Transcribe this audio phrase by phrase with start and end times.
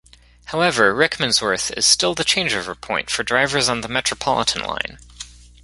[0.45, 4.97] However, Rickmansworth is still the changeover point for drivers on the Metropolitan line.